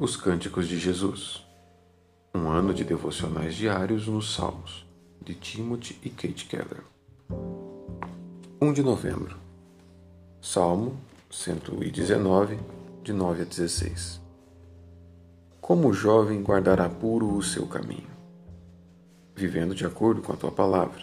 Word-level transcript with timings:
Os 0.00 0.16
Cânticos 0.16 0.68
de 0.68 0.78
Jesus. 0.78 1.44
Um 2.32 2.48
ano 2.48 2.72
de 2.72 2.84
devocionais 2.84 3.56
diários 3.56 4.06
nos 4.06 4.32
Salmos, 4.32 4.86
de 5.20 5.34
Timothy 5.34 5.98
e 6.04 6.08
Kate 6.08 6.46
Keller. 6.46 6.84
1 8.62 8.72
de 8.72 8.80
novembro. 8.80 9.36
Salmo 10.40 10.96
119, 11.28 12.60
de 13.02 13.12
9 13.12 13.42
a 13.42 13.44
16. 13.44 14.20
Como 15.60 15.88
o 15.88 15.92
jovem 15.92 16.44
guardará 16.44 16.88
puro 16.88 17.34
o 17.34 17.42
seu 17.42 17.66
caminho, 17.66 18.06
vivendo 19.34 19.74
de 19.74 19.84
acordo 19.84 20.22
com 20.22 20.32
a 20.32 20.36
tua 20.36 20.52
palavra. 20.52 21.02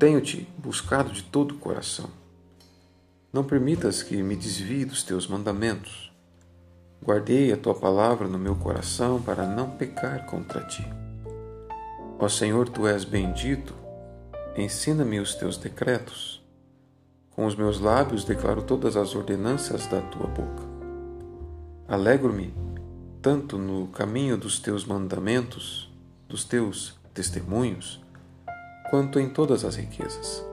Tenho-te 0.00 0.48
buscado 0.58 1.12
de 1.12 1.22
todo 1.22 1.52
o 1.52 1.58
coração. 1.58 2.10
Não 3.32 3.44
permitas 3.44 4.02
que 4.02 4.20
me 4.20 4.34
desvie 4.34 4.84
dos 4.84 5.04
teus 5.04 5.28
mandamentos 5.28 6.11
Guardei 7.04 7.52
a 7.52 7.56
tua 7.56 7.74
palavra 7.74 8.28
no 8.28 8.38
meu 8.38 8.54
coração 8.54 9.20
para 9.20 9.44
não 9.44 9.70
pecar 9.70 10.24
contra 10.24 10.62
ti. 10.62 10.86
Ó 12.16 12.28
Senhor, 12.28 12.68
tu 12.68 12.86
és 12.86 13.02
bendito, 13.02 13.74
ensina-me 14.56 15.18
os 15.18 15.34
teus 15.34 15.56
decretos. 15.56 16.40
Com 17.32 17.44
os 17.44 17.56
meus 17.56 17.80
lábios 17.80 18.24
declaro 18.24 18.62
todas 18.62 18.96
as 18.96 19.16
ordenanças 19.16 19.84
da 19.88 20.00
tua 20.00 20.28
boca. 20.28 20.62
Alegro-me 21.88 22.54
tanto 23.20 23.58
no 23.58 23.88
caminho 23.88 24.36
dos 24.36 24.60
teus 24.60 24.84
mandamentos, 24.84 25.92
dos 26.28 26.44
teus 26.44 26.96
testemunhos, 27.12 28.00
quanto 28.90 29.18
em 29.18 29.28
todas 29.28 29.64
as 29.64 29.74
riquezas. 29.74 30.44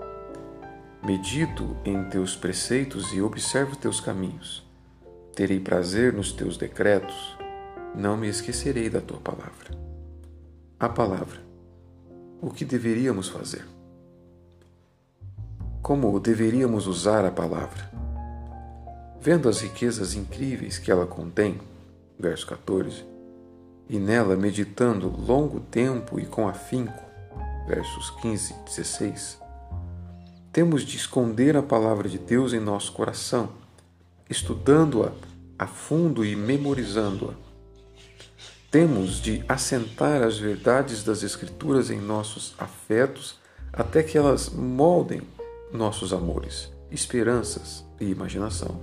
Medito 1.03 1.77
em 1.85 2.05
teus 2.05 2.35
preceitos 2.35 3.13
e 3.13 3.21
observo 3.21 3.75
teus 3.75 4.01
caminhos 4.01 4.67
Terei 5.39 5.57
prazer 5.57 6.11
nos 6.11 6.33
teus 6.33 6.57
decretos, 6.57 7.15
não 7.95 8.17
me 8.17 8.27
esquecerei 8.27 8.89
da 8.89 8.99
tua 8.99 9.21
palavra. 9.21 9.69
A 10.77 10.89
palavra. 10.89 11.39
O 12.41 12.51
que 12.51 12.65
deveríamos 12.65 13.29
fazer? 13.29 13.65
Como 15.81 16.19
deveríamos 16.19 16.87
usar 16.87 17.23
a 17.23 17.31
palavra? 17.31 17.89
Vendo 19.21 19.47
as 19.47 19.61
riquezas 19.61 20.13
incríveis 20.13 20.77
que 20.77 20.91
ela 20.91 21.07
contém, 21.07 21.57
verso 22.19 22.45
14, 22.45 23.05
e 23.87 23.97
nela 23.97 24.35
meditando 24.35 25.07
longo 25.07 25.61
tempo 25.61 26.19
e 26.19 26.25
com 26.25 26.49
afinco, 26.49 27.01
versos 27.65 28.09
15 28.21 28.53
e 28.53 28.63
16, 28.65 29.39
temos 30.51 30.81
de 30.81 30.97
esconder 30.97 31.55
a 31.55 31.63
palavra 31.63 32.09
de 32.09 32.17
Deus 32.19 32.51
em 32.51 32.59
nosso 32.59 32.91
coração, 32.91 33.47
estudando-a 34.29 35.28
a 35.59 35.67
fundo 35.67 36.23
e 36.23 36.37
memorizando-a. 36.37 37.33
Temos 38.71 39.19
de 39.19 39.43
assentar 39.49 40.23
as 40.23 40.37
verdades 40.37 41.03
das 41.03 41.21
Escrituras 41.21 41.91
em 41.91 41.99
nossos 41.99 42.55
afetos 42.57 43.37
até 43.73 44.01
que 44.01 44.17
elas 44.17 44.49
moldem 44.49 45.21
nossos 45.73 46.13
amores, 46.13 46.71
esperanças 46.89 47.83
e 47.99 48.05
imaginação. 48.05 48.79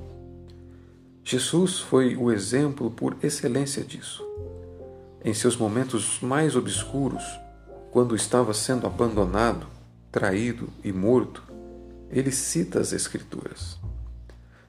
Jesus 1.24 1.80
foi 1.80 2.14
o 2.16 2.30
exemplo 2.30 2.90
por 2.90 3.16
excelência 3.22 3.82
disso. 3.82 4.24
Em 5.24 5.32
seus 5.32 5.56
momentos 5.56 6.20
mais 6.20 6.54
obscuros, 6.54 7.24
quando 7.90 8.14
estava 8.14 8.52
sendo 8.52 8.86
abandonado, 8.86 9.66
traído 10.12 10.68
e 10.84 10.92
morto, 10.92 11.42
ele 12.10 12.30
cita 12.30 12.78
as 12.78 12.92
Escrituras. 12.92 13.78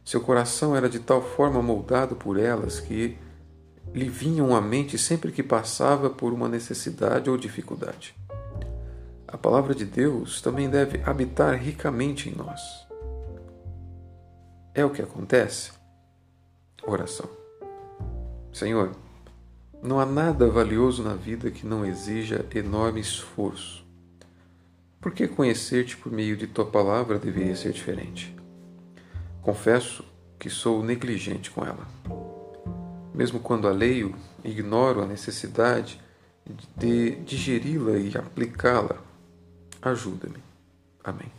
Seu 0.07 0.21
coração 0.21 0.73
era 0.73 0.87
de 0.87 0.99
tal 0.99 1.21
forma 1.21 1.61
moldado 1.61 2.15
por 2.15 2.39
elas 2.39 2.79
que 2.79 3.17
lhe 3.93 4.07
vinham 4.07 4.55
à 4.55 4.61
mente 4.61 4.97
sempre 4.97 5.33
que 5.33 5.43
passava 5.43 6.09
por 6.09 6.31
uma 6.31 6.47
necessidade 6.47 7.29
ou 7.29 7.37
dificuldade. 7.37 8.15
A 9.27 9.37
palavra 9.37 9.75
de 9.75 9.83
Deus 9.83 10.39
também 10.39 10.69
deve 10.69 11.01
habitar 11.03 11.55
ricamente 11.55 12.29
em 12.29 12.33
nós. 12.33 12.61
É 14.73 14.85
o 14.85 14.91
que 14.91 15.01
acontece? 15.01 15.73
Oração. 16.83 17.29
Senhor, 18.53 18.95
não 19.83 19.99
há 19.99 20.05
nada 20.05 20.49
valioso 20.49 21.03
na 21.03 21.15
vida 21.15 21.51
que 21.51 21.67
não 21.67 21.85
exija 21.85 22.45
enorme 22.55 23.01
esforço. 23.01 23.85
Por 25.01 25.11
que 25.11 25.27
conhecer-te 25.27 25.97
por 25.97 26.09
meio 26.09 26.37
de 26.37 26.47
tua 26.47 26.65
palavra 26.65 27.19
deveria 27.19 27.57
ser 27.57 27.73
diferente? 27.73 28.36
Confesso 29.47 30.03
que 30.37 30.49
sou 30.49 30.83
negligente 30.83 31.49
com 31.49 31.63
ela. 31.63 31.87
Mesmo 33.13 33.39
quando 33.39 33.65
a 33.65 33.71
leio, 33.71 34.13
ignoro 34.43 35.01
a 35.01 35.05
necessidade 35.05 36.01
de 36.75 37.11
digeri-la 37.21 37.97
e 37.97 38.17
aplicá-la. 38.17 38.97
Ajuda-me. 39.81 40.43
Amém. 41.01 41.31